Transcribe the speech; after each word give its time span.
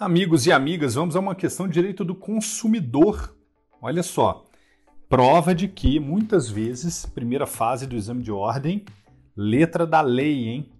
Amigos 0.00 0.46
e 0.46 0.52
amigas, 0.52 0.94
vamos 0.94 1.16
a 1.16 1.18
uma 1.18 1.34
questão 1.34 1.66
de 1.66 1.74
direito 1.74 2.04
do 2.04 2.14
consumidor. 2.14 3.34
Olha 3.82 4.04
só, 4.04 4.44
prova 5.08 5.52
de 5.52 5.66
que 5.66 5.98
muitas 5.98 6.48
vezes, 6.48 7.04
primeira 7.04 7.48
fase 7.48 7.84
do 7.84 7.96
exame 7.96 8.22
de 8.22 8.30
ordem, 8.30 8.84
letra 9.36 9.84
da 9.84 10.00
lei, 10.00 10.46
hein? 10.46 10.70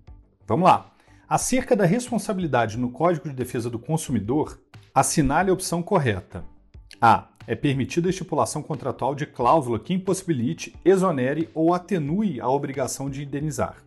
Vamos 0.47 0.69
lá. 0.69 0.93
Acerca 1.29 1.75
da 1.75 1.85
responsabilidade 1.85 2.79
no 2.79 2.93
Código 2.93 3.29
de 3.29 3.35
Defesa 3.35 3.69
do 3.69 3.77
Consumidor, 3.77 4.57
assinale 4.95 5.51
a 5.51 5.53
opção 5.53 5.83
correta. 5.83 6.45
A. 7.01 7.27
É 7.45 7.57
permitida 7.57 8.09
a 8.09 8.11
estipulação 8.11 8.63
contratual 8.63 9.17
de 9.17 9.27
cláusula 9.27 9.81
que 9.81 9.93
impossibilite, 9.93 10.77
exonere 10.85 11.49
ou 11.53 11.75
atenue 11.75 12.41
a 12.41 12.49
obrigação 12.49 13.11
de 13.11 13.25
indenizar. 13.25 13.83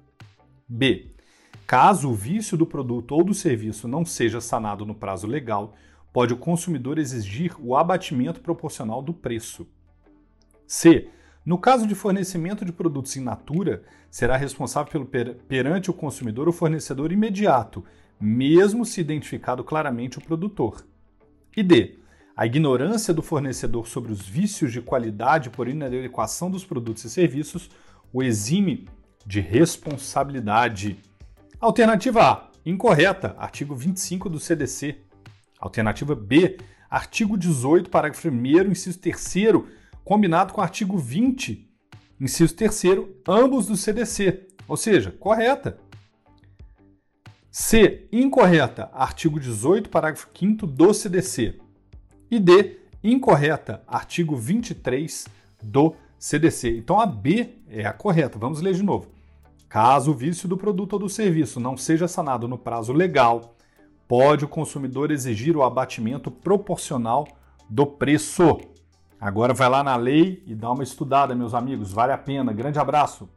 B. 0.67 1.10
Caso 1.71 2.09
o 2.09 2.13
vício 2.13 2.57
do 2.57 2.65
produto 2.65 3.13
ou 3.13 3.23
do 3.23 3.33
serviço 3.33 3.87
não 3.87 4.03
seja 4.03 4.41
sanado 4.41 4.85
no 4.85 4.93
prazo 4.93 5.25
legal, 5.25 5.73
pode 6.11 6.33
o 6.33 6.37
consumidor 6.37 6.99
exigir 6.99 7.55
o 7.61 7.77
abatimento 7.77 8.41
proporcional 8.41 9.01
do 9.01 9.13
preço. 9.13 9.65
C. 10.67 11.07
No 11.45 11.57
caso 11.57 11.87
de 11.87 11.95
fornecimento 11.95 12.65
de 12.65 12.73
produtos 12.73 13.15
in 13.15 13.21
natura, 13.21 13.83
será 14.09 14.35
responsável 14.35 14.91
pelo 14.91 15.05
per 15.05 15.35
perante 15.47 15.89
o 15.89 15.93
consumidor 15.93 16.49
o 16.49 16.51
fornecedor 16.51 17.09
imediato, 17.09 17.85
mesmo 18.19 18.83
se 18.83 18.99
identificado 18.99 19.63
claramente 19.63 20.17
o 20.17 20.21
produtor. 20.21 20.85
E 21.55 21.63
D. 21.63 21.99
A 22.35 22.45
ignorância 22.45 23.13
do 23.13 23.21
fornecedor 23.21 23.87
sobre 23.87 24.11
os 24.11 24.27
vícios 24.27 24.73
de 24.73 24.81
qualidade 24.81 25.49
por 25.49 25.69
inadequação 25.69 26.51
dos 26.51 26.65
produtos 26.65 27.05
e 27.05 27.09
serviços 27.09 27.71
o 28.11 28.21
exime 28.21 28.89
de 29.25 29.39
responsabilidade. 29.39 30.99
Alternativa 31.61 32.23
A, 32.23 32.49
incorreta, 32.65 33.35
artigo 33.37 33.75
25 33.75 34.27
do 34.27 34.39
CDC. 34.39 34.97
Alternativa 35.59 36.15
B, 36.15 36.57
artigo 36.89 37.37
18, 37.37 37.87
parágrafo 37.87 38.27
1, 38.29 38.71
inciso 38.71 38.97
3, 38.97 39.35
combinado 40.03 40.53
com 40.53 40.59
artigo 40.59 40.97
20, 40.97 41.69
inciso 42.19 42.55
3, 42.55 42.83
ambos 43.27 43.67
do 43.67 43.77
CDC, 43.77 44.47
ou 44.67 44.75
seja, 44.75 45.11
correta. 45.11 45.77
C, 47.51 48.07
incorreta, 48.11 48.89
artigo 48.91 49.39
18, 49.39 49.87
parágrafo 49.87 50.29
5 50.33 50.65
do 50.65 50.91
CDC. 50.95 51.59
E 52.31 52.39
D, 52.39 52.79
incorreta, 53.03 53.83
artigo 53.85 54.35
23 54.35 55.27
do 55.61 55.95
CDC. 56.17 56.77
Então 56.77 56.99
a 56.99 57.05
B 57.05 57.59
é 57.69 57.85
a 57.85 57.93
correta. 57.93 58.39
Vamos 58.39 58.61
ler 58.61 58.73
de 58.73 58.81
novo. 58.81 59.20
Caso 59.71 60.11
o 60.11 60.13
vício 60.13 60.49
do 60.49 60.57
produto 60.57 60.93
ou 60.93 60.99
do 60.99 61.07
serviço 61.07 61.57
não 61.57 61.77
seja 61.77 62.05
sanado 62.05 62.45
no 62.45 62.57
prazo 62.57 62.91
legal, 62.91 63.55
pode 64.05 64.43
o 64.43 64.47
consumidor 64.49 65.11
exigir 65.11 65.55
o 65.55 65.63
abatimento 65.63 66.29
proporcional 66.29 67.25
do 67.69 67.85
preço. 67.85 68.59
Agora 69.17 69.53
vai 69.53 69.69
lá 69.69 69.81
na 69.81 69.95
lei 69.95 70.43
e 70.45 70.53
dá 70.53 70.69
uma 70.69 70.83
estudada, 70.83 71.33
meus 71.33 71.53
amigos, 71.53 71.89
vale 71.89 72.11
a 72.11 72.17
pena. 72.17 72.51
Grande 72.51 72.79
abraço. 72.79 73.29